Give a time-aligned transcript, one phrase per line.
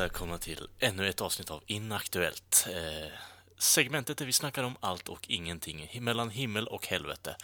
[0.00, 2.66] välkomna till ännu ett avsnitt av Inaktuellt.
[2.68, 3.12] Eh,
[3.58, 7.36] segmentet där vi snackar om allt och ingenting mellan himmel och helvete.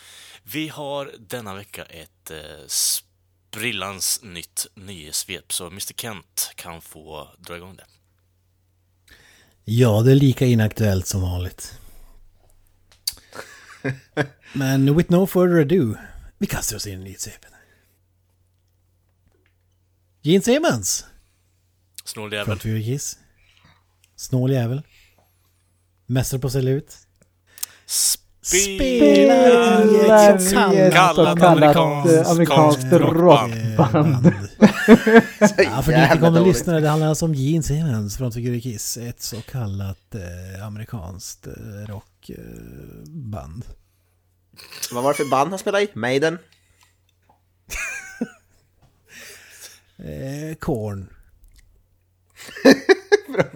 [0.43, 7.57] Vi har denna vecka ett eh, sprillans nytt nyhetssvep, så Mr Kent kan få dra
[7.57, 7.85] igång det.
[9.65, 11.79] Ja, det är lika inaktuellt som vanligt.
[14.53, 15.95] Men with no further ado,
[16.39, 17.53] vi kastar oss in i nyhetssvepet.
[20.23, 21.05] Gene Simmons!
[22.07, 22.59] Snål jävel.
[22.59, 23.19] Kiss.
[24.17, 24.83] Snål jävel.
[26.07, 26.97] Mästare på att sälja ut.
[28.43, 34.27] Spela i ett ett kallat amerikanskt amerikanskt rockband.
[34.89, 36.57] Ja, för ni inte jävla kommer dåligt.
[36.57, 38.97] lyssna, det handlar alltså om Gene Simmons från Fury Kiss.
[38.97, 41.53] Ett så kallat eh, amerikanskt eh,
[41.89, 43.65] rockband.
[44.93, 45.89] Vad var det för band han spelade i?
[45.95, 46.39] Maiden?
[49.99, 51.16] Eh, Korn.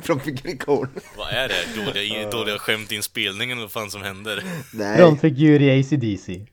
[0.02, 0.88] Från- Figurkorn?
[1.16, 1.84] Vad är det?
[1.84, 3.58] Dåliga, dåliga skämt i inspelningen?
[3.58, 4.42] Vad fan som händer?
[4.72, 4.96] Nej.
[4.96, 6.46] Frontfigur i AC/DC.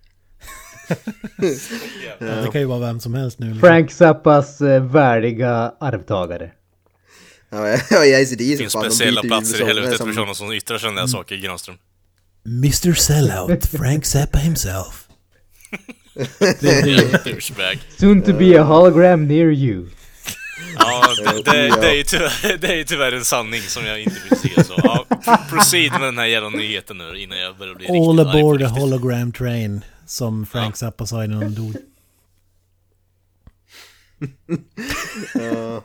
[2.20, 3.46] Ja, det kan ju vara vem som helst nu.
[3.46, 3.60] liksom.
[3.70, 6.52] Frank Zappas eh, värdiga arvtagare.
[7.50, 10.52] Ja, är ACDC Det finns fan, de speciella platser i helvetet som- för sådana som
[10.54, 11.76] yttrar sådana där saker, Granström.
[12.46, 15.04] Mr Sellout, Frank Zappa himself.
[18.00, 19.88] Soon to be a hologram near you.
[20.78, 24.02] Ja, det, det, det, är ju tyvärr, det är ju tyvärr en sanning som jag
[24.02, 24.64] inte vill se.
[24.64, 25.06] Så ja,
[25.50, 28.62] proceed med den här jävla nyheten nu innan jag börjar bli all riktigt på aboard
[28.62, 28.78] riktigt.
[28.78, 29.82] hologram train.
[30.06, 30.78] Som Frank Ja.
[30.78, 31.76] Zappa sa innan han dog.
[35.34, 35.84] Ja.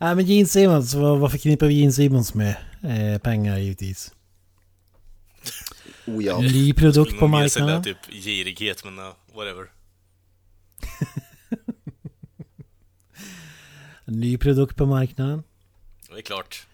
[0.00, 2.56] Nej men Gene Simmons, vad, vad förknippar vi Gene Simmons med?
[2.82, 4.12] Eh, pengar givetvis.
[6.06, 6.38] Oh ja.
[6.38, 7.84] Ny produkt på marknaden.
[7.84, 9.04] typ girighet, men uh,
[9.34, 9.66] whatever.
[14.08, 15.42] Ny produkt på marknaden.
[16.10, 16.66] Det är klart.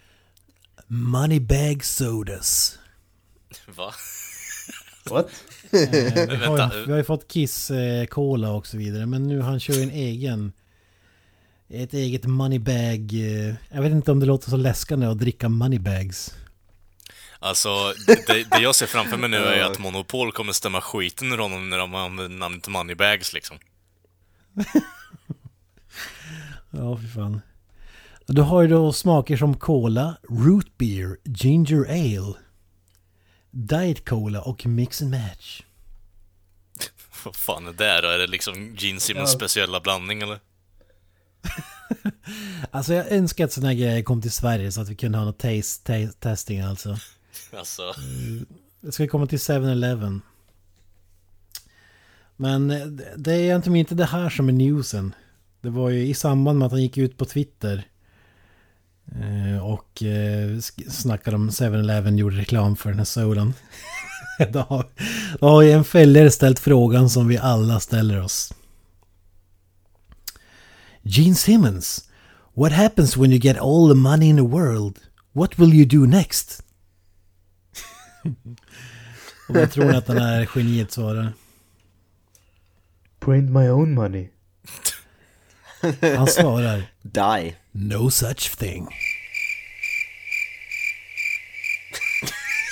[0.87, 2.79] Moneybag Sodas.
[3.67, 3.93] Va?
[5.11, 5.27] What?
[5.73, 9.07] Eh, vi, har, ju- vi har ju fått Kiss eh, Cola och så vidare.
[9.07, 10.53] Men nu han kör ju en egen...
[11.69, 13.13] Ett eget moneybag...
[13.13, 16.35] Eh, jag vet inte om det låter så läskande att dricka moneybags.
[17.39, 17.69] Alltså,
[18.27, 21.39] det, det jag ser framför mig nu är ju att Monopol kommer stämma skiten ur
[21.39, 23.59] honom när de använder namnet Moneybags liksom.
[26.77, 27.41] Ja, för fan.
[28.27, 32.35] Du har ju då smaker som Cola, Root Beer, Ginger Ale,
[33.51, 35.63] Diet Cola och Mix and Match.
[37.25, 38.09] Vad fan är det då?
[38.09, 39.39] Är det liksom Gene Simmons Ja.
[39.39, 40.39] speciella blandning eller?
[42.71, 45.25] Alltså jag önskar att sådana här grejer kom till Sverige så att vi kunde ha
[45.25, 46.97] något taste, ta- testing alltså.
[47.59, 47.83] Alltså,
[48.81, 50.23] Det ska komma till 7-Eleven.
[52.37, 52.87] Men eh,
[53.17, 55.15] det är egentligen inte det här som är newsen.
[55.65, 57.87] Det var ju i samband med att han gick ut på Twitter.
[59.13, 60.59] eh, Och eh,
[60.89, 63.55] snackade om 7-Eleven gjorde reklam för den här sodan.
[64.53, 64.87] då, har,
[65.41, 68.53] då har ju en följare ställt frågan som vi alla ställer oss.
[71.03, 72.11] Gene Simmons.
[72.55, 74.99] What happens when you get all the money in the world?
[75.33, 76.63] What will you do next?
[79.49, 81.33] Och vad tror ni att den här geniet svarar?
[83.21, 84.29] Print my own money.
[86.17, 87.55] Han svarar Die.
[87.73, 88.89] No such thing.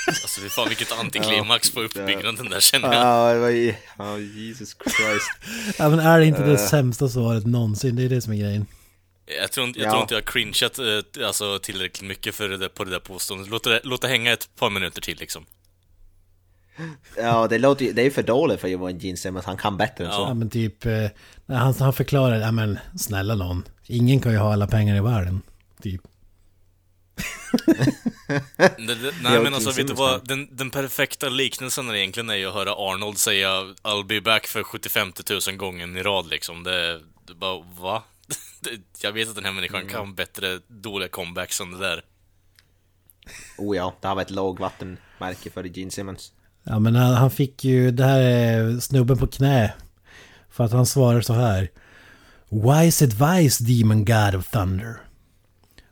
[0.09, 3.07] alltså fy fan vilket antiklimax på uppbyggnaden där känner jag.
[3.07, 3.75] Ja, det var ju...
[3.99, 5.31] Ja, Jesus Christ.
[5.79, 7.97] Ja, men är det inte det sämsta svaret någonsin?
[7.97, 8.67] Det är det som är grejen.
[9.41, 9.91] Jag tror inte jag, Ja.
[9.91, 12.99] tror inte jag har cringeat eh, alltså, tillräckligt mycket för det där, på det där
[12.99, 13.49] påståendet.
[13.51, 15.47] Låt det, låt det hänga ett par minuter till liksom.
[17.17, 17.93] Ja, det låter ju...
[17.93, 19.45] Det är ju för dåligt för att vara en Gene Simmons.
[19.47, 20.35] Han kan bättre än Ja, så.
[20.35, 20.87] men typ...
[20.87, 20.93] eh,
[21.47, 23.65] när Han, han förklarar, ja men snälla någon.
[23.87, 25.43] Ingen kan ju ha alla pengar i världen.
[25.83, 26.01] Typ.
[28.77, 32.31] Det, det, nej Ja, men alltså vet du vad, den, den perfekta liknelsen är egentligen
[32.31, 33.49] är ju att höra Arnold säga
[33.83, 35.13] I'll be back för 75
[35.49, 36.63] 000 gånger i rad liksom.
[36.63, 38.03] Det, det bara, va?
[39.03, 39.93] Jag vet att den här människan Mm.
[39.93, 42.05] kan bättre dåliga comebacks än det där.
[43.59, 46.33] Oh ja, det här var ett lågvattenmärke för Gene Simmons.
[46.65, 49.73] Ja men han, han fick ju, det här är snubben på knä.
[50.51, 51.71] För att han svarar så här.
[52.49, 54.97] Wise advice demon god of thunder.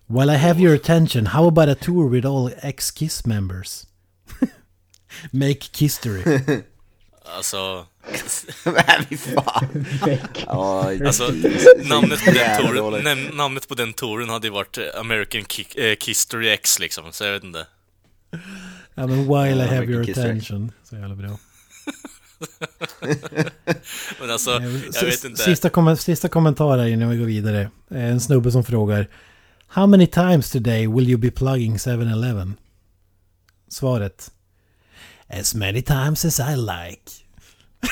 [0.07, 3.87] While I have your attention, how about a tour with all ex-Kiss members?
[5.31, 6.41] Make history.
[7.37, 7.87] Alltså,
[8.65, 9.87] Men fy fan.
[10.47, 11.33] Ja, alltså
[11.85, 16.49] namnet, på den touren, namnet på den touren hade ju varit American Kick, eh, History
[16.49, 17.67] X liksom, så jag vet inte.
[18.94, 20.73] Ja men while I have your attention.
[20.85, 21.38] Så jävla bra.
[24.21, 24.50] Men alltså,
[24.93, 25.43] jag vet inte.
[25.43, 27.71] Sista, kom sista kommentarer innan vi går vidare.
[27.91, 29.09] Eh, En snubbe som frågar
[29.67, 32.55] How many times today will you be plugging 7-Eleven?
[33.69, 34.31] Svaret
[35.29, 37.12] As many times as I like.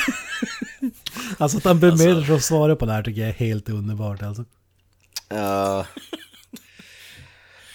[1.39, 4.23] alltså att han bemödar sig att svara på det här tycker jag är helt underbart
[4.23, 4.45] alltså.
[5.29, 5.87] Ja.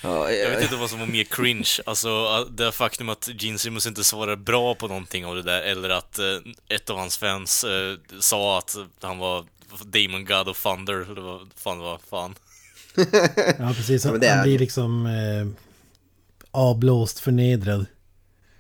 [0.04, 3.88] Ja, Jag vet inte vad som var mer cringe, alltså det faktum att Gene Simmons
[3.88, 6.26] inte svarade bra på någonting av det där, eller att eh,
[6.70, 9.46] ett av hans fans eh, sa att han var
[9.86, 12.36] Demon God of Thunder, eller vad fan det var, fan.
[13.60, 15.48] Ja precis, Ja, han är- blir liksom eh,
[16.52, 17.86] avblåst, förnedrad.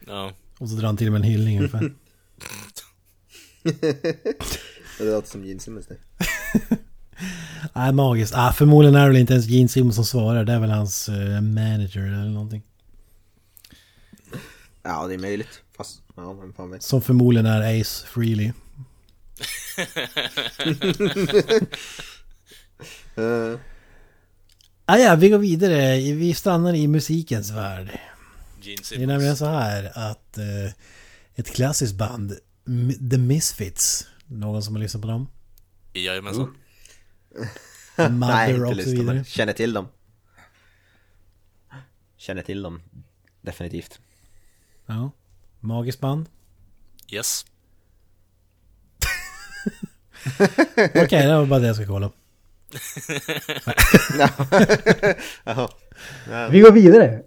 [0.07, 0.31] Ja.
[0.57, 1.93] Och så drar han till med en hyllning ungefär.
[4.97, 5.97] det låter som Gene Simmons det.
[7.73, 8.33] Nej, magiskt.
[8.35, 10.43] Ah, förmodligen är det väl inte ens Gene Simmons som svarar.
[10.43, 12.63] Det är väl hans eh, manager eller någonting.
[14.83, 15.61] Ja, det är möjligt.
[15.77, 16.83] Fast, ja, vem fan vet.
[16.83, 18.51] Som förmodligen är Ace Frehley.
[23.17, 23.57] Uh,
[24.85, 25.95] Ah, ja, vi går vidare.
[25.95, 27.99] Vi stannar i musikens värld.
[28.61, 30.71] Gene Det är nämligen så här att eh,
[31.35, 32.37] ett klassiskt band,
[33.11, 35.27] The Misfits, någon som har lyssnat på dem?
[35.93, 36.55] Jajamensan.
[37.97, 39.23] nej, Mother inte och så vidare.
[39.23, 39.87] känner till dem.
[42.17, 42.81] Känner till dem.
[43.41, 43.99] Definitivt.
[44.85, 45.11] Ja.
[45.59, 46.29] Magiskt band.
[47.11, 47.45] Yes.
[50.95, 52.11] Okej, det var bara det jag ska kolla.
[56.51, 57.21] Vi går vidare.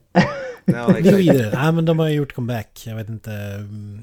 [0.67, 0.73] Vi
[1.03, 1.51] går vidare.
[1.55, 2.83] Nej men de har gjort comeback.
[2.87, 3.33] Jag vet inte.
[3.33, 4.03] mm.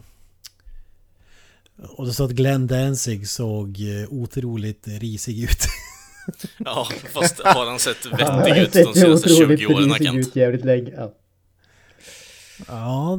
[1.75, 5.65] Och det sa att Glenn Danzig såg eh, otroligt risig ut.
[6.57, 10.17] Ja, fast har han sett vettig ut de senaste 20 åren, risig Kent?
[10.27, 10.91] ut jävligt länge.
[10.97, 11.13] Ja.
[12.67, 13.11] Ja,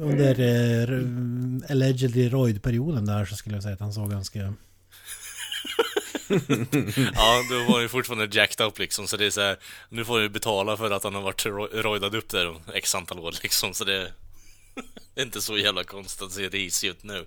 [0.00, 4.38] under eh, allegedly roid-perioden där så skulle jag säga att han såg ganska...
[7.14, 9.56] Ja, då var han ju fortfarande jacked up liksom, så det är så här,
[9.88, 12.94] Nu får han ju betala för att han har varit ro- rojdad upp där x
[12.94, 14.12] antal år liksom, så det...
[15.14, 17.26] Det är inte så jävla konstigt att se risig ut nu.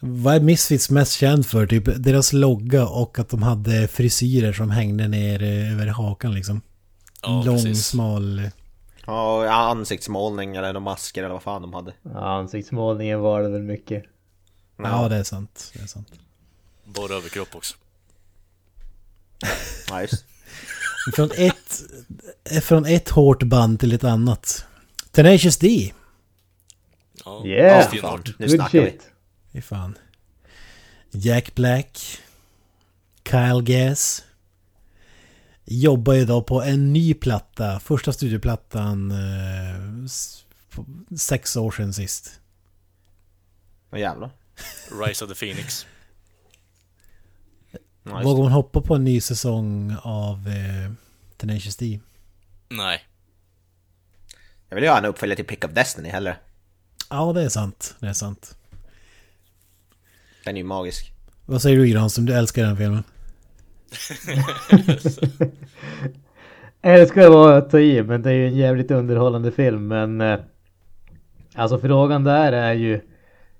[0.00, 1.66] Vad är Misfits mest känd för?
[1.66, 6.60] Typ deras logga och att de hade frisyrer som hängde ner eh, över hakan liksom.
[7.22, 7.86] Ja, Lång, precis.
[7.86, 8.50] smal...
[9.06, 11.92] Ja, ja, ansiktsmålning eller masker eller vad fan de hade.
[12.02, 14.04] Ja, ansiktsmålningen var det väl mycket.
[14.76, 15.70] Ja, det är sant.
[15.74, 16.12] Det är sant.
[16.84, 17.74] Bara överkropp också.
[19.88, 20.24] Ja, just.
[21.14, 21.82] Från ett,
[22.64, 24.64] från ett hårt band till ett annat.
[25.10, 25.92] Tenacious D.
[27.24, 27.92] Ja, Yeah.
[27.92, 28.00] Nu
[28.38, 28.90] Good snackar
[29.56, 29.64] shit.
[29.64, 29.98] Fy fan.
[31.10, 31.98] Jack Black.
[33.24, 34.24] Kyle Gass.
[35.64, 37.80] Jobbar idag på en ny platta.
[37.80, 39.10] Första studioplattan.
[39.10, 40.08] Eh,
[41.16, 42.40] sex år sedan sist.
[43.92, 44.30] Åh jävlar.
[45.06, 45.86] Rise of the Phoenix.
[48.02, 50.92] Ja, Vågar man hoppa på en ny säsong av eh,
[51.36, 52.00] Tenacious D?
[52.68, 53.04] Nej.
[54.68, 56.40] Jag vill ju ha en uppföljare till Pick of Destiny heller.
[57.10, 57.94] Ja, det är sant.
[58.00, 58.56] Det är sant.
[60.46, 61.12] Den är ju magisk.
[61.46, 62.26] Vad säger du Granström?
[62.26, 63.02] Du älskar den filmen?
[66.82, 69.88] Älskar vara att ta i, men det är ju en jävligt underhållande film.
[69.88, 70.38] Men eh,
[71.54, 73.00] alltså frågan där är ju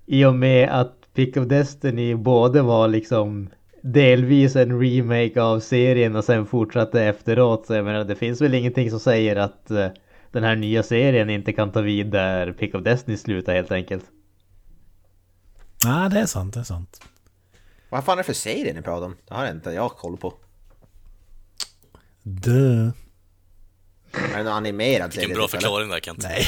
[0.05, 3.49] i och med att Pick of Destiny både var liksom
[3.81, 7.65] delvis en remake av serien och sen fortsatte efteråt.
[7.65, 9.87] Så jag menar, det finns väl ingenting som säger att eh,
[10.31, 14.05] den här nya serien inte kan ta vid där Pick of Destiny slutar helt enkelt.
[15.85, 16.53] Nej, det är sant.
[16.53, 17.01] Det är sant.
[17.89, 19.15] Vad fan är det för serie ni pratar om?
[19.27, 20.33] Det har inte jag koll på.
[22.23, 22.89] Duh.
[24.11, 25.27] Är det någon animerad serie?
[25.27, 26.23] Vilken bra typ, förklaring där Kent.
[26.23, 26.43] Nej.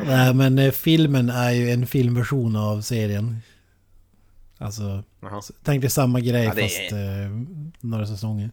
[0.06, 3.42] Nej, men eh, filmen är ju en filmversion av serien.
[4.58, 5.42] Alltså, Jaha.
[5.62, 8.50] tänk dig samma grej Ja, det är- fast eh, några säsonger.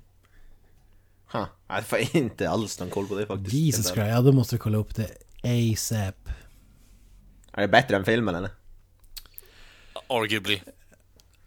[1.31, 1.45] Huh.
[1.67, 3.53] Jag har inte alls någon koll på det faktiskt.
[3.53, 3.85] Jesus.
[3.85, 5.09] Christ, ja då måste vi kolla upp det
[5.43, 6.15] ASAP.
[7.53, 8.49] Är det bättre än filmen eller?
[10.07, 10.61] Arguably.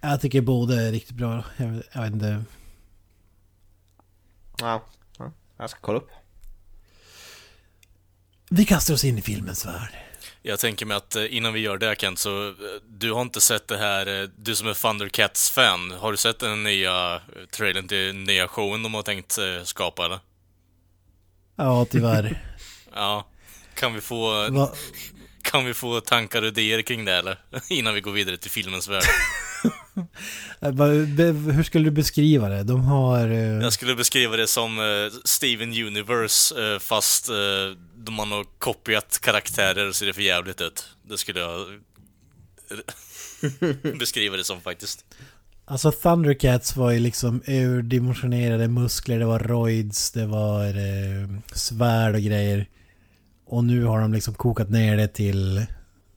[0.00, 1.44] Jag tycker båda är riktigt bra.
[1.56, 2.44] Jag, jag vet inte.
[4.60, 4.82] Ja.
[5.18, 5.32] ja.
[5.56, 6.10] Jag ska kolla upp.
[8.50, 9.96] Vi kastar oss in i filmens värld.
[10.42, 12.54] Jag tänker mig att eh, innan vi gör det Kent, så eh,
[12.88, 16.62] du har inte sett det här, eh, du som är Thundercats-fan, har du sett den
[16.62, 20.18] nya trailern till nya showen de har tänkt skapa eller?
[21.56, 22.42] Ja, tyvärr.
[22.94, 23.26] Ja.
[23.74, 24.72] Kan vi få, Va,
[25.52, 27.38] kan vi få tankar och idéer kring det eller?
[27.68, 29.02] Innan vi går vidare till filmens värld.
[30.60, 30.72] eh,
[31.54, 32.62] hur skulle du beskriva det?
[32.62, 33.28] De har...
[33.28, 37.34] eh, Jag skulle beskriva det som eh, Steven Universe, eh, fast eh,
[37.96, 40.88] de har nog kopierat karaktärer och ser det för jävligt ut.
[41.08, 41.66] Det skulle jag
[43.98, 45.04] beskriva det som faktiskt.
[45.64, 50.74] Alltså Thundercats var ju liksom urdimensionerade muskler, det var roids, det var
[51.54, 52.66] svärd och grejer.
[53.52, 55.66] Och nu har de liksom kokat ner det till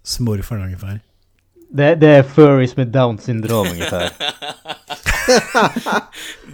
[0.03, 0.99] smurfarna ungefär.
[1.69, 4.09] Det, det är furries med down syndrom ungefär.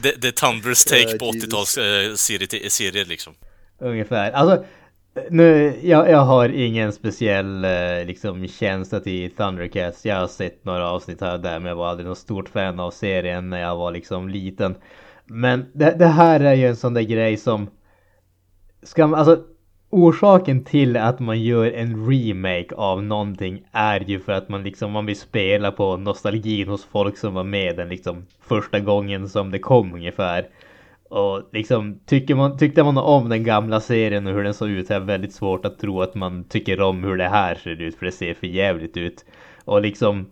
[0.01, 1.49] det, det är Tumblrs take på Jesus.
[1.49, 3.33] 80-tals eh, serie, serie liksom.
[3.79, 4.31] Ungefär.
[4.31, 4.65] Alltså,
[5.29, 10.05] nu, jag, jag har ingen speciell eh, liksom känsla till Thundercats.
[10.05, 12.79] Jag har sett några avsnitt här och där men jag var aldrig något stort fan
[12.79, 14.75] av serien när jag var liksom liten.
[15.25, 17.69] Men det, det här är ju en sån där grej som...
[18.83, 19.43] Ska man, alltså
[19.91, 24.91] orsaken till att man gör en remake av någonting är ju för att man liksom
[24.91, 29.51] man vill spela på nostalgin hos folk som var med den liksom första gången som
[29.51, 30.47] det kom ungefär.
[31.09, 34.87] Och liksom tycker man, tyckte man om den gamla serien och hur den såg ut
[34.87, 37.81] så är det väldigt svårt att tro att man tycker om hur det här ser
[37.81, 39.25] ut för det ser för jävligt ut.
[39.65, 40.25] Och liksom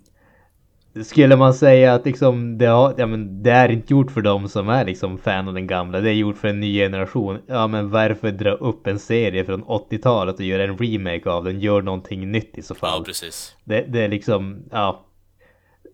[1.03, 4.49] skulle man säga att liksom det, har, ja, men det är inte gjort för dem
[4.49, 6.01] som är liksom fan av den gamla.
[6.01, 7.39] Det är gjort för en ny generation.
[7.47, 11.59] Ja men varför dra upp en serie från 80-talet och göra en remake av den?
[11.59, 12.99] Gör någonting nytt i så fall.
[12.99, 13.55] Ja, precis.
[13.63, 15.05] Det, det är liksom, ja.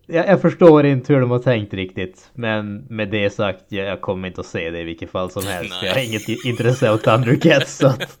[0.06, 2.30] Jag, jag förstår inte hur de har tänkt riktigt.
[2.34, 5.46] Men med det sagt, jag, jag kommer inte att se det i vilket fall som
[5.46, 5.70] helst.
[5.70, 5.86] Nej.
[5.88, 7.76] Jag har inget intresse av Thundercats.
[7.76, 8.18] Så att,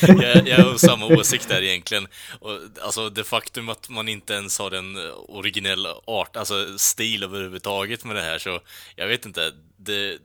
[0.00, 2.06] jag, jag har samma åsikt där egentligen.
[2.40, 2.50] Och,
[2.84, 4.96] alltså det faktum att man inte ens har en
[5.28, 8.60] originell art, alltså stil överhuvudtaget med det här, så
[8.96, 9.52] jag vet inte.
[9.76, 10.18] Det,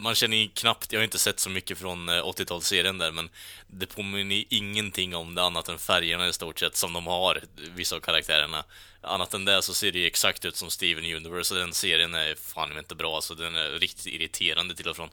[0.00, 3.28] man känner ju knappt, jag har inte sett så mycket från eh, 80-talsserien där, men
[3.66, 7.40] det påminner ingenting om det annat än färgerna i stort sett som de har,
[7.74, 8.64] vissa av karaktärerna.
[9.00, 12.14] Annat än det så ser det ju exakt ut som Steven Universe, och den serien
[12.14, 15.08] är fan inte bra, alltså den är riktigt irriterande till och från.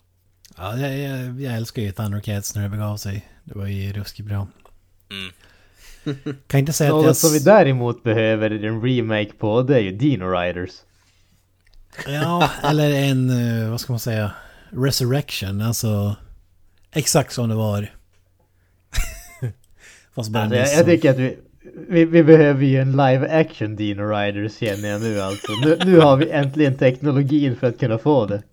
[0.58, 3.28] Ja, jag, jag, jag älskar ju Thundercats när det begav sig.
[3.44, 4.48] Det var ju ruskigt bra.
[5.10, 5.34] Mm.
[6.48, 7.18] Kan inte säga att något jag...
[7.18, 10.72] som vi däremot behöver en remake på, det är ju Dino Riders.
[12.08, 14.32] Ja, eller en, eh, vad ska man säga,
[14.72, 15.62] resurrection.
[15.62, 16.16] Alltså,
[16.94, 17.94] exakt som det var.
[20.16, 21.38] Fast bara Alltså, jag, jag tycker att vi,
[21.90, 25.52] vi, vi behöver ju en live action Dino Riders känner jag nu alltså.
[25.66, 28.44] Nu, nu har vi äntligen teknologin för att kunna få det.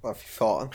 [0.00, 0.68] Vad fy fan.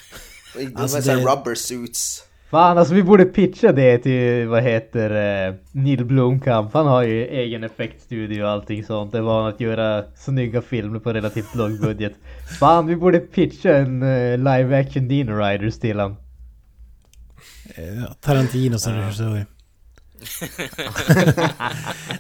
[0.56, 2.24] De Alltså, är det- rubber suits.
[2.56, 5.10] Fan alltså vi borde pitcha det till vad heter
[5.48, 6.74] eh, Neil Blomkamp.
[6.74, 9.12] Han har ju egen effektstudio och allting sånt.
[9.12, 12.14] Det var att göra snygga filmer på relativt låg budget.
[12.60, 16.16] Fan vi borde pitcha en eh, live action Dino Riders till han.
[17.76, 19.46] Eh, Tarantino som regissör.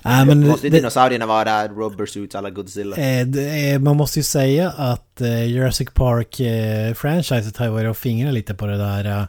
[0.02, 2.96] Nej men Måste det, dinosaurierna vara rubber suits alla Godzilla?
[2.98, 8.34] eh, det, man måste ju säga att eh, Jurassic Park-franchiset har ju varit och fingrat
[8.34, 9.24] lite på det där eh,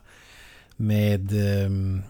[0.77, 1.33] med...
[1.33, 2.03] ehm,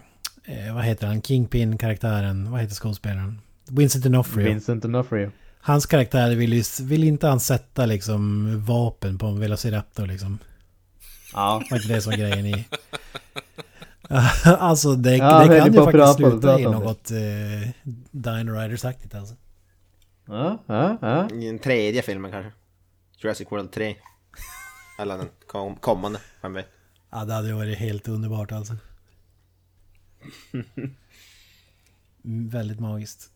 [0.49, 1.21] Eh, vad heter han?
[1.21, 2.51] Kingpin-karaktären.
[2.51, 3.41] Vad heter skådespelaren?
[3.69, 4.43] Vincent D'Onofrio.
[4.43, 5.31] Vincent D'Onofrio.
[5.61, 10.39] Hans karaktär vill, ju, vill inte han sätta liksom vapen på en Velociraptor liksom.
[11.33, 11.63] Ja.
[11.71, 12.65] Var inte det som var grejen i...
[14.45, 16.85] alltså det, Ja, det kan det ju faktiskt prata- sluta i prata det.
[16.85, 17.69] något eh,
[18.11, 19.35] Dino Riders-aktigt alltså.
[20.27, 21.29] Ja, ja, ja.
[21.29, 22.51] I den tredje filmen kanske?
[23.17, 23.95] Jurassic World 3.
[24.99, 26.67] Eller den kom, kommande, vem vet?
[27.09, 28.75] Ja, det hade varit helt underbart alltså.
[30.53, 33.29] Mm, Väldigt magiskt.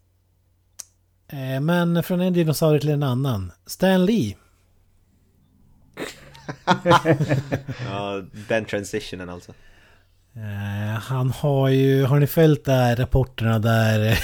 [1.27, 3.51] Eh, Men från en dinosaurie till en annan.
[3.65, 4.35] Stan Lee.
[7.85, 9.51] Ja, den transitionen alltså.
[10.33, 14.17] Eh, Han har ju, har ni följt där rapporterna där eh,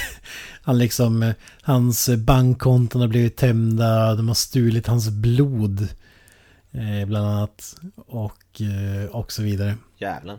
[0.62, 5.88] han liksom, eh, hans bankkonton har blivit tömda, de har stulit hans blod.
[6.72, 7.76] Eh, Bland annat.
[8.06, 9.74] Och, eh, och så vidare.
[9.98, 10.38] Jävlar.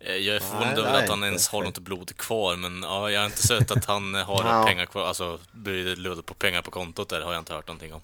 [0.00, 3.20] Eh, Jag är förvånad över att han ens har något blod kvar, men ja, jag
[3.20, 4.64] har inte sett att han har Ja.
[4.66, 7.94] pengar kvar, alltså blivit luddad på pengar på kontot där har jag inte hört någonting
[7.94, 8.00] om.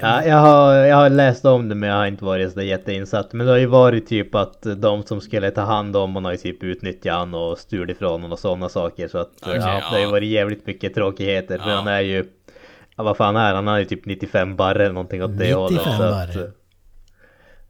[0.00, 3.32] Ja, jag, har, jag har läst om det men jag har inte varit så jätteinsatt.
[3.32, 6.32] Men det har ju varit typ att de som skulle ta hand om honom har
[6.32, 9.08] ju typ utnyttjat han och stulit ifrån honom och sådana saker.
[9.08, 10.10] Så att Okej, ja, det har ju ja.
[10.10, 11.58] varit jävligt mycket tråkigheter.
[11.58, 11.76] För Ja.
[11.76, 12.24] han är ju...
[13.00, 13.54] Ja, vad fan är han?
[13.54, 15.82] Han har ju typ 95 barre eller någonting åt det 95 hållet.
[15.82, 16.50] Så att, barre.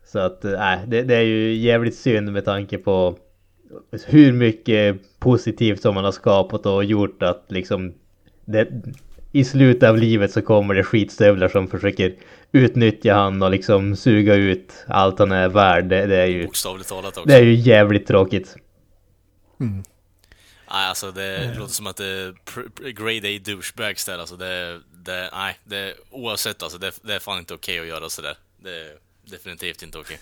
[0.05, 3.17] så att nej, det, det är ju jävligt synd med tanke på
[4.07, 7.95] hur mycket positivt som man har skapat och gjort att liksom
[8.45, 8.69] det,
[9.33, 12.15] i slutet av livet så kommer det skitstövlar som försöker
[12.53, 15.85] utnyttja han och liksom suga ut allt han är värd.
[15.85, 17.29] Det, det är ju Bokstavligt talat också.
[17.29, 18.57] det är ju jävligt tråkigt.
[20.73, 25.31] Nej, alltså det låter som att det är grade A douchebags där, alltså det, det,
[25.33, 28.35] nej, det, oavsett alltså, det, det är fan inte okej att göra sådär.
[28.63, 28.97] Det är
[29.31, 30.19] definitivt inte okej.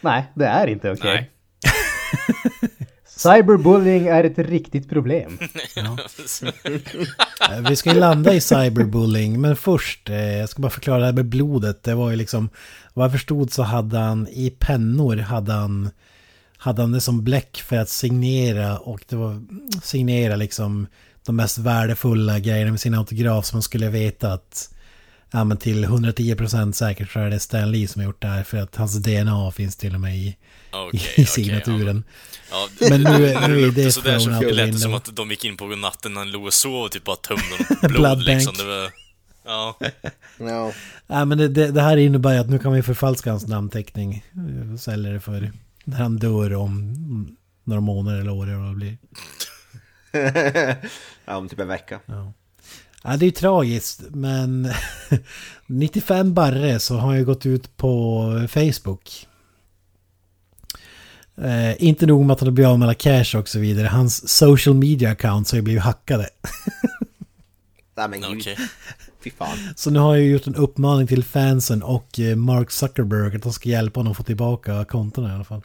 [0.00, 1.14] Nej, det är inte okej.
[1.14, 1.30] Nej.
[3.06, 5.38] Cyberbullying är ett riktigt problem.
[7.50, 11.04] Eh, Vi ska ju landa i cyberbullying, men först, eh, jag ska bara förklara det
[11.06, 11.82] här med blodet.
[11.82, 12.48] Det var ju liksom,
[12.94, 15.90] vad jag förstod så hade han i pennor, hade han,
[16.56, 19.42] hade han det som bläck för att signera och det var
[19.82, 20.86] signera liksom
[21.26, 24.74] de mest värdefulla grejerna med sin autograf som man skulle veta att
[25.30, 28.42] ja, men till 110% säkert så är det Stan Lee som har gjort det här
[28.42, 30.36] för att hans DNA finns till och med i,
[30.72, 32.04] Okej, i signaturen.
[32.50, 33.18] Ja, Men nu,
[33.48, 35.66] nu det är det sådär så the lät det som att de gick in på
[35.66, 37.42] natten när och sov och typ bara tömde
[37.80, 38.52] blod Blood liksom.
[38.52, 38.58] bank.
[38.58, 38.90] Det var...
[39.46, 39.78] Ja,
[40.38, 40.72] Ja.
[41.06, 44.24] Ja, men det, det, det här innebär ju att nu kan vi förfalska hans namnteckning.
[44.34, 45.52] eh, Sälja det för
[45.84, 48.98] när han dör om några månader eller år eller vad det blir.
[51.24, 52.00] ja, om typ en vecka.
[52.06, 52.32] Ja.
[53.02, 54.72] Ja, det är ju tragiskt, men
[55.66, 59.26] 95 barre så har jag gått ut på Facebook.
[61.42, 63.86] Eh, inte nog med att han har blivit av med alla cash och så vidare.
[63.86, 66.28] Hans social media accounts har ju blivit hackade.
[67.96, 68.46] Nej men gud.
[69.24, 69.58] Fy fan.
[69.76, 73.52] Så nu har jag gjort en uppmaning till fansen och eh, Mark Zuckerberg att de
[73.52, 75.62] ska hjälpa honom att få tillbaka kontona i alla fall.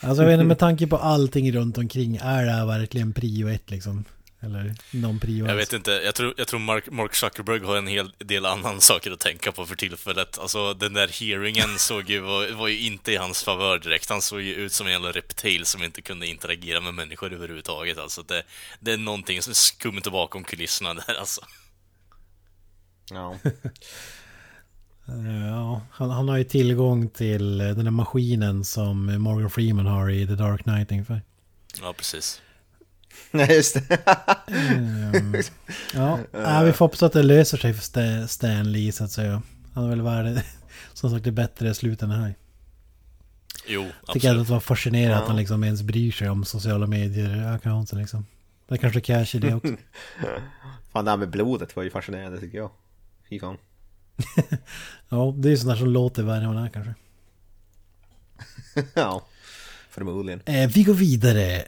[0.00, 3.48] Alltså jag vet inte, med tanke på allting runt omkring, är det här verkligen prio
[3.48, 4.04] ett liksom?
[4.42, 7.86] Eller någon prio Jag vet inte, jag tror, jag tror Mark, Mark Zuckerberg har en
[7.86, 10.38] hel del annan saker att tänka på för tillfället.
[10.38, 14.10] Alltså den där hearingen såg ju, var, var ju inte i hans favör direkt.
[14.10, 17.98] Han såg ju ut som en jävla reptil som inte kunde interagera med människor överhuvudtaget.
[17.98, 18.42] Alltså det,
[18.80, 21.40] det är någonting som är skumt bakom kulisserna där alltså.
[23.10, 23.36] Ja.
[25.10, 29.86] Eh, Ja, han, han har ju tillgång till eh, den här maskinen som Morgan Freeman
[29.86, 31.22] har i The Dark Knight ungefär.
[31.80, 32.40] Ja, precis.
[33.30, 33.94] Nej just det.
[34.46, 35.34] Ehm,
[35.94, 39.10] ja, ja, vi får hoppas att det löser sig för Sta- Stan Lee så att
[39.10, 39.42] säga.
[39.74, 40.40] Han är väl värd
[40.92, 42.34] som sagt det bättre slut än det här.
[43.66, 44.40] Jo, Tycker jag absolut.
[44.40, 45.26] att det var fascinerande att Ja.
[45.28, 48.26] han liksom ens bryr sig om sociala medier-accounten liksom.
[48.68, 49.74] Det är kanske cash i det också.
[50.92, 52.70] Fan det här med blodet var ju fascinerande tycker jag.
[53.30, 53.56] Fy fan.
[55.08, 56.94] Ja, det är ju där som låter värre än vad det är kanske.
[59.00, 59.26] ja.
[59.90, 60.40] Förmodligen.
[60.44, 61.64] Eh, vi går vidare.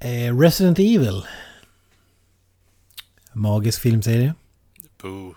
[0.00, 1.22] Eh, Resident Evil.
[3.32, 4.34] Magisk filmserie.
[5.02, 5.34] Boo.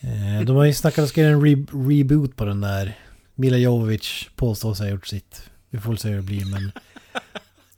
[0.00, 2.98] Eh, de har ju snackat om att ska göra en re- reboot på den där.
[3.34, 5.50] Mila Jovovich påstås ha gjort sitt.
[5.70, 6.72] Vi får väl se hur det blir men...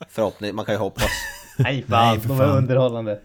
[0.08, 1.10] Förhoppningsvis, man kan ju hoppas.
[1.58, 2.56] Nej fan, Nej, för de var fan.
[2.56, 3.20] underhållande.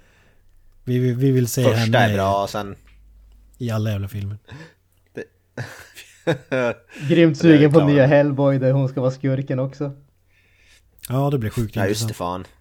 [0.85, 2.75] Vi, vi, vi vill se Första henne är bra, sen...
[3.57, 4.37] i alla jävla filmer.
[7.09, 9.91] Grymt Det är sugen på nya Hellboy där hon ska vara skurken också.
[11.09, 12.17] Ja, det blir sjukt Ja just det intressant.
[12.17, 12.51] fan.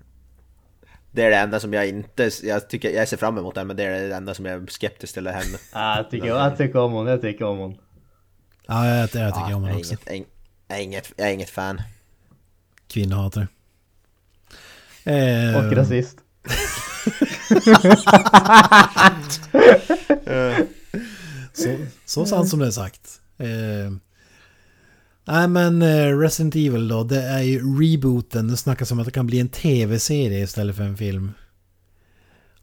[1.10, 3.76] Det är det enda som jag inte, jag tycker, jag ser fram emot det men
[3.76, 5.58] det är det enda som jag är skeptisk till henne.
[5.72, 7.78] Ah, jag, tycker, jag tycker om hon, jag tycker om hon.
[8.66, 9.92] Ja, jag, jag tycker Ja, om jag, henne är också.
[9.92, 10.24] inget, jag, är-
[10.68, 11.82] jag, är inget, jag är inget fan.
[12.88, 13.48] Kvinnohatare.
[15.04, 16.18] Eh, Och rasist.
[21.52, 23.20] Så, så sant som det är sagt.
[23.38, 23.92] Eh,
[25.24, 28.48] nej men eh, Resident Evil då, det är ju rebooten.
[28.48, 31.32] Det snackas om att det kan bli en tv-serie istället för en film.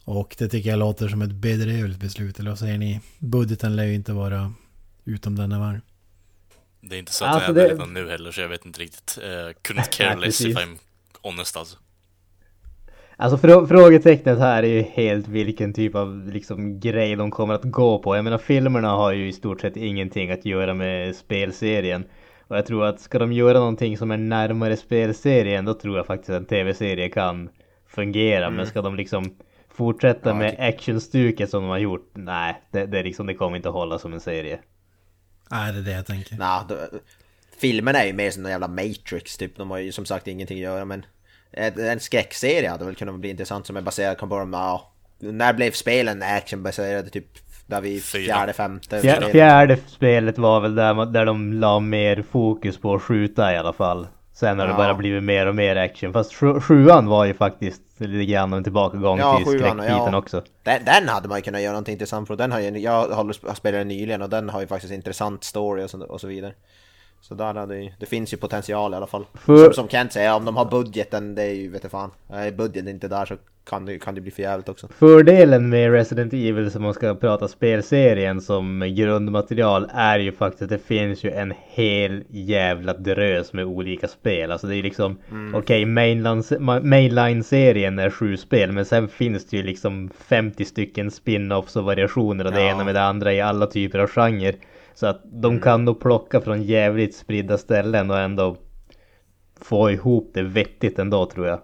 [0.04, 3.00] Och det tycker jag låter som ett bedrövligt beslut, eller vad säger ni?
[3.20, 4.54] Budgeten lär ju inte vara
[5.06, 5.82] utom denna värld.
[6.82, 8.65] Det är inte så att Alltså, det är det- redan nu heller, så jag vet
[8.65, 9.17] inte riktigt.
[9.22, 9.26] Uh,
[9.63, 10.58] couldn't care less if.
[10.58, 10.78] I'm
[11.22, 11.78] honest alltså.
[13.21, 17.63] Alltså frå frågetecknet här är ju helt vilken typ av liksom grej de kommer att
[17.63, 18.15] gå på.
[18.15, 22.03] Jag menar filmerna har ju i stort sett ingenting att göra med spelserien.
[22.47, 26.05] Och jag tror att ska de göra någonting som är närmare spelserien då tror jag
[26.05, 27.49] faktiskt att en tv-serie kan
[27.88, 28.49] fungera.
[28.49, 29.36] Men ska de liksom
[29.69, 32.12] fortsätta Ja, med actionstuket som de har gjort?
[32.13, 34.60] Nej, det, det, liksom, det kommer inte att hålla som en serie.
[35.51, 36.38] Nej, det är det jag tänker.
[36.38, 36.75] Nah, då,
[37.57, 39.57] filmen är ju mer som en jävla Matrix typ.
[39.57, 41.05] De har ju som sagt ingenting att göra men
[41.54, 45.72] en skräckserie hade väl kunnat bli intressant som är baserad på bara ja, När blev
[45.72, 47.26] spelen actionbaserade typ?
[47.68, 49.02] Där vi fjärde, femte?
[49.02, 49.32] Fjär, spel.
[49.32, 53.74] fjärde spelet var väl där, där de la mer fokus på att skjuta i alla
[53.74, 54.08] fall.
[54.34, 54.78] Sen har det Ja.
[54.78, 56.14] bara blivit mer och mer action.
[56.14, 60.18] Fast sju, sjuan var ju faktiskt lite grann en tillbakagång Ja, till skräckbiten ja.
[60.18, 60.44] också.
[60.64, 62.36] Den, den hade man ju kunnat göra någonting intressant för.
[62.36, 65.84] Den har ju, jag har spelat den nyligen och den har ju faktiskt intressant story
[65.84, 66.54] och så, och så vidare.
[67.21, 69.25] Så där hade ju, det finns ju potential i alla fall.
[69.34, 72.12] För- Som, som Kent säger, om de har budgeten, det är ju, vet du fan.
[72.29, 74.88] Är budgeten inte där så kan det, kan det bli för jävligt också.
[74.88, 80.69] Fördelen med Resident Evil som man ska prata spelserien som grundmaterial är ju faktiskt att
[80.69, 84.52] det finns ju en hel jävla drös med olika spel.
[84.52, 85.17] Alltså det är liksom
[85.54, 91.10] okej mainline- ma- mainline-serien är sju spel men sen finns det ju liksom 50 stycken
[91.12, 92.69] spin-offs och variationer av det Ja.
[92.71, 94.56] ena med det andra i alla typer av genrer.
[94.93, 98.58] Så att de kan nog plocka från jävligt spridda ställen och ändå
[99.62, 101.60] få ihop det vettigt ändå tror jag.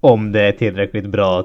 [0.00, 1.44] Om det är tillräckligt bra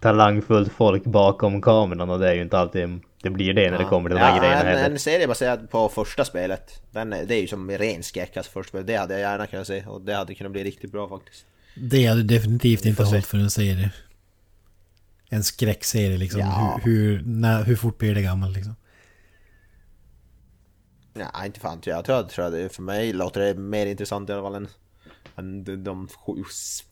[0.00, 3.84] talangfullt folk bakom kameran och det är ju inte alltid det blir det när det
[3.84, 4.90] kommer till de här ja, grejerna heller.
[4.90, 6.82] en serie baserad på första spelet.
[6.90, 8.86] Den, är- det är ju som ren skräck alltså första spelet.
[8.86, 11.46] Det hade jag gärna kunnat se och det hade kunnat bli riktigt bra faktiskt.
[11.74, 13.90] Det hade definitivt inte hållit för en serie.
[15.28, 16.40] En skräckserie liksom.
[16.40, 16.80] Ja.
[16.84, 18.74] Hur, hur, när, hur fort blir det gammalt liksom?
[21.14, 24.30] Ja, inte fan jag tror, jag tror att det, för mig låter det mer intressant
[24.30, 24.68] i alla fall än,
[25.36, 26.08] än de,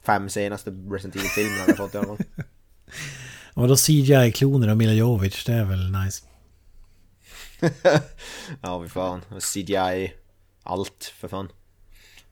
[0.03, 2.27] fem senaste Resident Evil-filmerna vi har fått i alla fall.
[3.55, 6.25] Och då CGI-kloner och Mila Jovovich, det är väl nice.
[8.63, 9.21] ja, fy fan.
[9.41, 10.13] CGI,
[10.63, 11.49] allt för fan.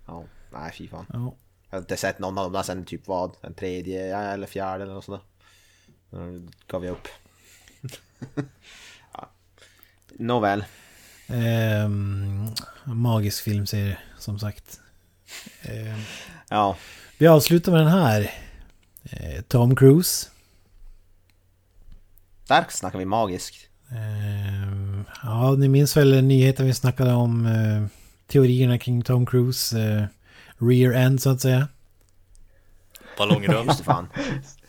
[0.07, 1.07] Ja, nej fy fan.
[1.13, 1.37] Ja.
[1.71, 4.85] Jag har inte sett någon av dem där sen typ vad, den tredje eller fjärde
[4.85, 5.23] eller något sånt
[6.11, 6.19] där.
[6.19, 7.09] Då gav jag upp.
[9.13, 9.31] ja.
[10.09, 10.65] Nåväl.
[11.27, 12.47] Ehm,
[12.85, 14.81] magisk filmserie, som sagt.
[15.63, 16.01] Ehm,
[16.49, 16.77] Ja,
[17.19, 18.31] vi avslutar med den här.
[19.11, 20.27] Eh, Tom Cruise.
[22.49, 23.69] där snackar vi magisk.
[23.91, 27.87] Ehm, ja, ni minns väl nyheten vi snackade om eh,
[28.27, 30.05] teorierna kring Tom Cruise eh,
[30.59, 31.69] rear end så att säga.
[33.19, 33.67] Ballongröm.
[33.67, 34.09] Just fan.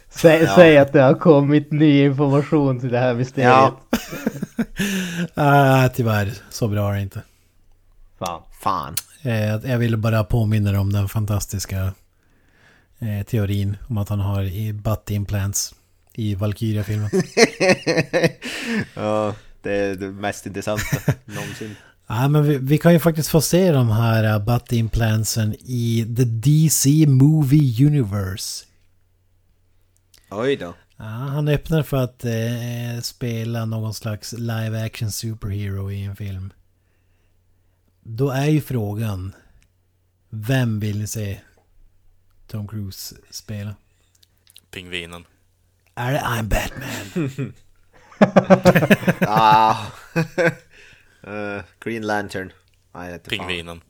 [0.10, 0.56] Säg, Ja.
[0.56, 3.50] säg att det har kommit ny information till det här mysteriet.
[3.50, 3.80] Ja,
[5.34, 7.22] Ah, tyvärr, så bra är det inte.
[8.20, 8.42] Fan.
[8.62, 8.96] fan.
[9.28, 11.94] Eh, jag ville bara påminna er om den fantastiska
[13.00, 15.76] eh, teorin om att han har i butt implants
[16.14, 17.10] i Valkyria-filmen.
[18.94, 21.76] ja, det är det mest intressanta någonsin.
[22.08, 26.16] Ja, men vi, vi kan ju faktiskt få se de här uh, butt implantsen i
[26.18, 28.66] The DC Movie Universe.
[30.30, 30.74] Oj då.
[30.98, 36.52] Ja, han öppnar för att eh, spela någon slags live action superhero i en film.
[38.10, 39.34] Då är ju frågan,
[40.30, 41.40] vem vill ni se
[42.48, 43.76] Tom Cruise spela?
[44.72, 45.26] Pingvinen.
[45.96, 47.54] Är det I'm Batman?
[49.22, 49.86] Ah.
[51.24, 52.52] Eh, Green Lantern.
[52.94, 53.20] Nej.
[53.20, 53.82] Pingvinen.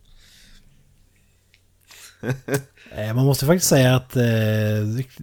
[2.91, 4.23] Eh, Man måste faktiskt säga att eh,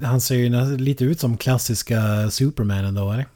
[0.02, 3.26] han ser ju lite ut som klassiska Superman ändå, eller?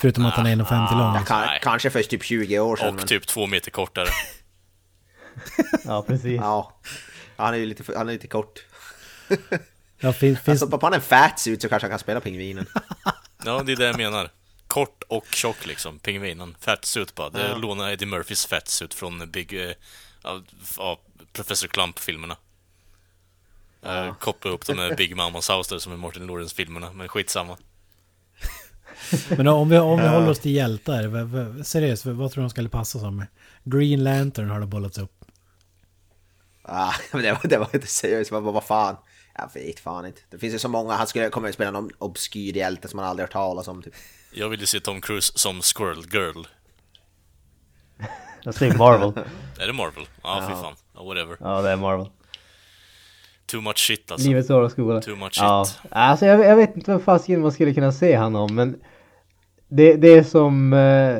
[0.00, 1.14] Förutom att han är 1,50 lång.
[1.14, 1.60] Ja, kan, Nej.
[1.62, 2.88] kanske för typ 20 år sedan.
[2.88, 4.08] Och men, typ två meter kortare.
[5.84, 6.36] Ja, precis.
[6.40, 6.80] Ja.
[7.36, 8.64] Han är ju lite, han är lite kort.
[9.98, 12.66] Ja, fin, finns, Alltså på han en fatsuit så kanske han kan spela pingvinen.
[13.44, 14.30] Ja, det är det jag menar.
[14.66, 15.98] Kort och tjock liksom.
[15.98, 16.56] Pingvinen.
[16.60, 17.30] Fatsuit bara.
[17.30, 17.56] Det Ja.
[17.56, 19.52] lånar Eddie Murphys fatsuit från Big...
[19.66, 19.72] Eh,
[20.22, 20.98] av, av
[21.32, 22.36] Professor Clump-filmerna.
[23.82, 24.14] Ja.
[24.20, 27.56] koppla upp dem med Big Mamas House där som i Martin Lawrence-filmerna, men skitsamma.
[29.36, 32.68] Men om vi, om vi håller oss till hjältar, seriöst, vad, tror du de skulle
[32.68, 33.24] passa som?
[33.64, 35.24] Green Lantern har det bollats upp.
[36.62, 38.96] Ah, men det var, det var inte seriöst, vad, vad, fan.
[39.34, 40.20] Jag vet fan inte.
[40.30, 43.06] Det finns ju så många, han skulle komma att spela någon obskyr hjälte som man
[43.06, 43.94] aldrig hört talas om typ.
[44.32, 46.44] Jag vill ju se Tom Cruise som Squirrel Girl.
[48.42, 49.12] Jag säger Marvel.
[49.58, 50.04] Är det Marvel?
[50.22, 50.62] Ja, fy Ja.
[50.62, 50.74] fan.
[50.94, 51.36] Ja, whatever.
[51.40, 52.06] Ja, det är Marvel.
[53.46, 54.28] Too much shit alltså.
[54.28, 55.02] Livets år och skola.
[55.02, 55.80] Too much Ja, shit.
[55.90, 58.80] alltså jag, jag vet inte vad fasiken man skulle kunna se han om, men
[59.70, 61.18] det, det är som eh,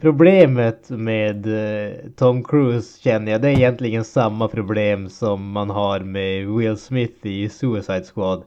[0.00, 6.00] problemet med eh, Tom Cruise känner jag, det är egentligen samma problem som man har
[6.00, 8.44] med Will Smith i Suicide Squad.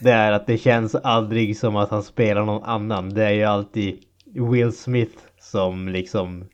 [0.00, 3.08] Det är att det känns aldrig som att han spelar någon annan.
[3.08, 3.98] Det är ju alltid
[4.34, 6.44] Will Smith som liksom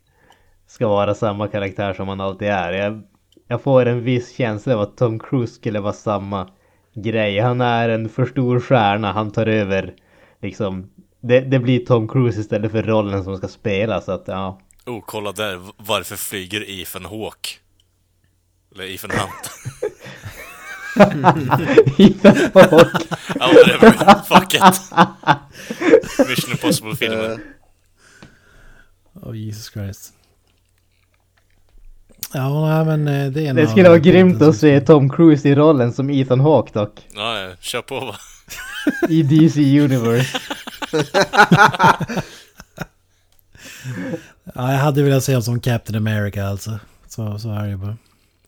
[0.66, 2.72] ska vara samma karaktär som han alltid är.
[2.72, 3.02] Jag,
[3.48, 6.48] jag får en viss känsla av att Tom Cruise skulle vara samma
[6.94, 7.38] grej.
[7.38, 9.94] Han är en för stor stjärna, han tar över
[10.40, 10.90] liksom.
[11.20, 14.04] Det, det blir Tom Cruise istället för rollen som ska spelas.
[14.04, 14.61] Så att ja.
[14.87, 15.61] Oh, kolla där.
[15.76, 17.50] Varför flyger Ethan Hawke?
[18.74, 19.50] Eller Ethan Hunt.
[21.98, 23.16] Ethan Hawke.
[23.38, 24.22] Ja, whatever.
[24.22, 24.62] Fuck it.
[26.28, 27.38] Mission Impossible-filmer.
[29.14, 30.12] Oh Jesus Christ.
[32.33, 35.54] Ja, nej, men eh, det är Det skulle vara grymt att se Tom Cruise i
[35.54, 37.06] rollen som Ethan Hawke dock.
[37.14, 38.14] Ja, ja, kör på va.
[39.09, 40.38] I DC Universe.
[44.55, 46.79] Ja, jag hade velat se honom som Captain America alltså.
[47.09, 47.96] Så, så är det bara.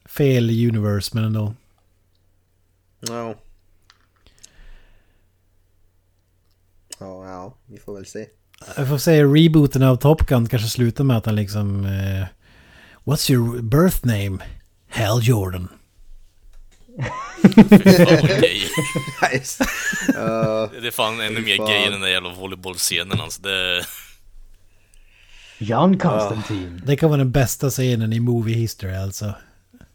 [0.04, 1.54] Fel universe, men ändå.
[3.00, 3.34] Ja.
[6.98, 8.26] Ja, ja, vi får väl se.
[8.76, 11.84] Jag får säga rebooten av Top Gun kanske slutar med att han liksom...
[11.84, 12.26] Eh,
[13.04, 14.38] What's your birth name?
[14.88, 15.68] Hal Jordan.
[18.40, 18.60] Gay.
[19.32, 19.64] Nice.
[20.14, 21.66] Ja, Det är fan ännu mer fan.
[21.66, 23.42] gay än den där jävla volleybollscenen alltså.
[23.42, 23.84] Det...
[25.58, 26.80] John Constantine.
[26.86, 29.34] Det kan vara den bästa scenen i movie history alltså.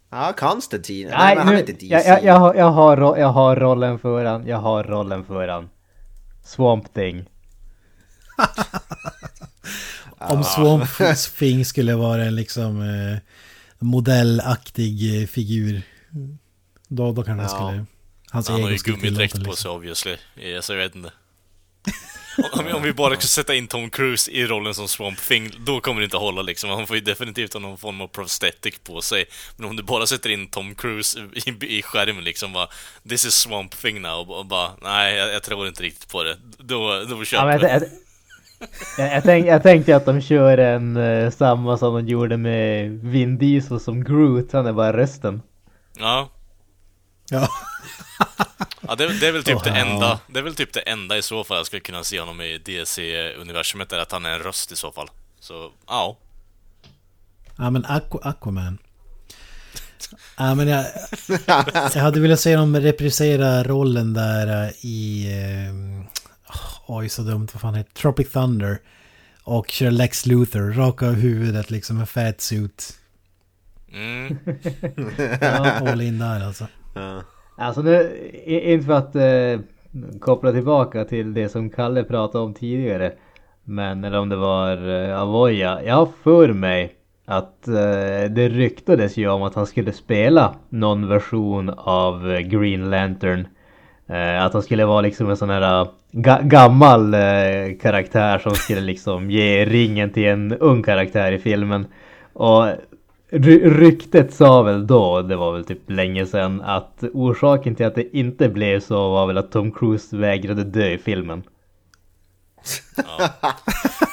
[0.10, 1.08] Ja, Konstantin.
[1.08, 1.86] Nej, men han är nu, inte DC.
[1.94, 4.48] jag, jag, jag, har, jag, har, ro- jag har rollen för han.
[4.48, 5.70] Jag har rollen för han.
[6.46, 7.26] Swamp Thing.
[10.18, 10.90] Om Swamp
[11.40, 13.18] Thing skulle vara en liksom eh,
[13.80, 15.82] modellaktig eh, figur.
[16.88, 17.70] Då, då kanske han Ja.
[17.72, 17.86] skulle...
[18.32, 19.56] Hans Han har ju gummidräkt på liksom.
[19.56, 20.16] sig obviously.
[20.40, 21.12] Yes, jag vet inte.
[22.54, 25.80] Om, om vi bara skulle sätta in Tom Cruise i rollen som Swamp Thing, då
[25.80, 26.70] kommer det inte hålla liksom.
[26.70, 29.26] Han får ju definitivt ha någon form av prosthetic på sig.
[29.58, 32.68] Men om du bara sätter in Tom Cruise i, i skärmen liksom bara
[33.10, 36.38] This is Swamp Thing now och bara nej, jag, jag tror inte riktigt på det.
[36.58, 37.82] Då, då Ja, köper men
[38.98, 39.12] jag.
[39.16, 43.38] jag, tänk, jag tänkte att de kör en eh, samma som de gjorde med Vin
[43.38, 44.52] Diesel som Groot.
[44.54, 45.42] Han är bara rösten.
[46.00, 46.30] Ja.
[47.30, 47.50] Ja.
[48.82, 51.18] Ja, det, det är väl typ Åh, det enda, det är väl typ det enda
[51.18, 54.40] i så fall jag skulle kunna se honom i DC-universumet, är att han är en
[54.40, 55.10] röst i så fall.
[55.40, 56.18] Så, ja.
[57.58, 58.78] Ja men Aqu Aquaman.
[60.38, 60.86] Ja men jag...
[61.94, 65.28] Jag hade velat se dem reprisera rollen där eh, i...
[65.34, 66.08] eh,
[66.88, 67.94] Oj så dumt, vad fan heter?
[67.94, 68.80] Tropic Thunder.
[69.44, 72.98] Och köra Lex Luthor, raka av huvudet liksom, en fat suit.
[73.92, 74.38] Mm.
[75.42, 76.68] Ja, all in där alltså.
[76.98, 77.22] Ja.
[77.58, 79.60] Alltså nu, inte för att eh,
[80.20, 83.12] koppla tillbaka till det som Kalle pratade om tidigare.
[83.64, 85.84] Men eller om det var eh, Avoya.
[85.84, 86.94] Jag har för mig
[87.26, 92.90] att eh, det ryktades ju om att han skulle spela någon version av eh, Green
[92.90, 93.48] Lantern.
[94.10, 98.52] Eh, att han skulle vara liksom en sån här eh, ga gammal eh, karaktär som
[98.52, 101.86] skulle liksom ge ringen till en ung karaktär i filmen.
[102.34, 102.66] Och
[103.30, 108.18] ryktet sa väl då, det var väl typ länge sedan, att orsaken till att det
[108.18, 111.44] inte blev så var väl att Tom Cruise vägrade dö i filmen.
[112.96, 113.30] Ja.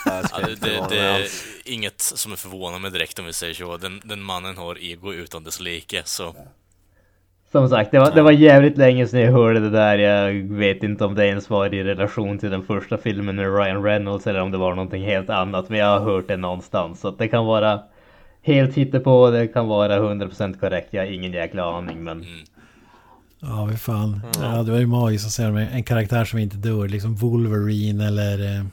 [0.06, 1.26] Ja, det, inte det, det är
[1.64, 3.76] inget som är förvånande mig direkt om vi säger så.
[3.76, 6.34] Den, den mannen har ego utan dess like, så...
[7.52, 9.98] Som sagt, det var, det var jävligt länge sedan jag hörde det där.
[9.98, 13.84] Jag vet inte om det ens var i relation till den första filmen med Ryan
[13.84, 15.68] Reynolds eller om det var någonting helt annat.
[15.68, 17.00] Men jag har hört det någonstans.
[17.00, 17.80] Så att det kan vara
[18.44, 20.88] helt hittepå, det kan vara 100% korrekt.
[20.90, 22.24] Jag har ingen jäkla aning men...
[23.40, 24.20] Ja, vi fan.
[24.40, 25.56] Ja, det var ju magiskt att se dem.
[25.56, 28.56] En karaktär som inte dör, liksom Wolverine eller...
[28.56, 28.64] Eh...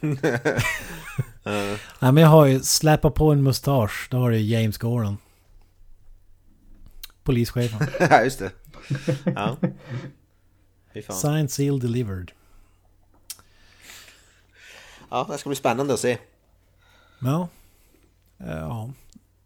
[2.00, 4.08] Nej, men jag har ju släppa på en mustasch.
[4.10, 5.18] Då har du ju James Gordon.
[7.22, 7.88] Polischefen.
[8.10, 8.50] Ja, just det.
[9.24, 9.56] Ja.
[11.10, 12.32] Signed, seal, delivered.
[15.10, 16.18] Ja, det ska bli spännande att se.
[17.18, 17.48] Ja.
[18.38, 18.90] Ja.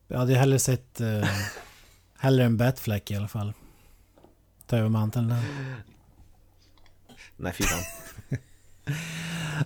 [0.08, 1.00] Jag hade hellre sett...
[1.00, 1.28] Eh,
[2.18, 3.52] hellre en Batfleck i alla fall.
[4.66, 5.42] Ta över manteln där.
[7.36, 7.84] Nej, fy fan.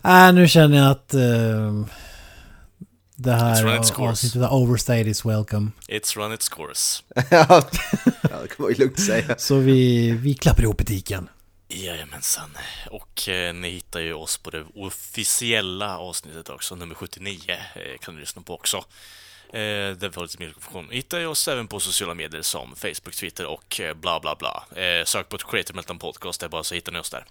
[0.04, 1.14] Äh, nu känner jag att...
[1.14, 1.84] Eh,
[3.16, 4.10] det It's här run its av- course.
[4.10, 5.70] avsnittet av Overstayed is welcome.
[5.88, 7.02] It's run its course.
[7.30, 7.62] ja,
[8.22, 9.34] det kan man ju lugnt säga.
[9.38, 11.28] Så vi, vi klappar ihop butiken.
[11.68, 12.56] Jajamensan.
[12.90, 17.40] Och eh, ni hittar ju oss på det officiella avsnittet också, nummer 79,
[17.74, 18.76] eh, kan ni lyssna på också.
[19.48, 20.90] Eh, där vi har lite mer information.
[20.90, 24.82] Hittar ju oss även på sociala medier som Facebook, Twitter och eh, bla bla bla.
[24.82, 27.24] Eh, sök på Creative Meltdown Podcast, det är bara så hittar ni oss där.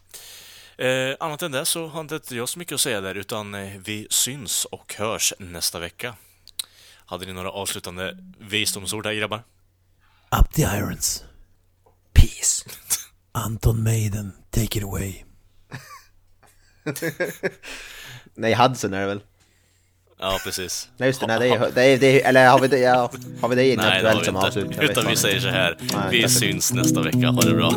[0.77, 3.81] Eh, annat än det så har inte jag så mycket att säga där, utan eh,
[3.85, 6.15] vi syns och hörs nästa vecka.
[7.05, 9.43] Hade ni några avslutande visdomsord där grabbar?
[10.39, 11.23] Up the irons.
[12.13, 12.65] Peace.
[13.35, 15.13] Anton Maiden, take it away.
[18.35, 19.21] Nej, Hudson är det väl?
[20.19, 20.89] Ja, precis.
[20.97, 21.27] Nej, just det.
[21.27, 23.61] Nej, det är, det är, det är eller har vi det, ja, har vi det
[23.61, 24.79] Nej, det har inaktuellt vi som avslut?
[24.81, 25.77] Utan vi säger så här.
[25.79, 27.27] Nej, Vi syns nästa vecka.
[27.27, 27.73] Ha det bra.